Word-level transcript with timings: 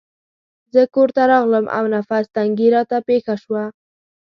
زه 0.73 0.81
کورته 0.95 1.21
راغلم 1.31 1.65
او 1.77 1.83
نفس 1.95 2.25
تنګي 2.35 2.67
راته 2.75 2.97
پېښه 3.09 3.35
شوه. 3.43 3.63